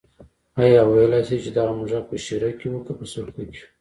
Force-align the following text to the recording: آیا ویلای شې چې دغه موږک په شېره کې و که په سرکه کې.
آیا 0.63 0.81
ویلای 0.91 1.21
شې 1.27 1.37
چې 1.43 1.49
دغه 1.57 1.71
موږک 1.77 2.03
په 2.09 2.17
شېره 2.25 2.49
کې 2.59 2.67
و 2.69 2.83
که 2.85 2.93
په 2.99 3.05
سرکه 3.11 3.43
کې. 3.51 3.61